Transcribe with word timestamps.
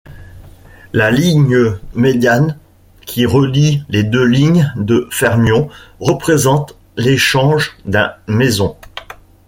La 0.93 1.11
ligne 1.11 1.77
médiane 1.93 2.57
qui 3.05 3.27
relie 3.27 3.83
les 3.87 4.01
deux 4.03 4.25
lignes 4.25 4.73
de 4.75 5.07
fermions 5.11 5.69
représente 5.99 6.75
l'échange 6.97 7.77
d'un 7.85 8.15
méson. 8.25 8.75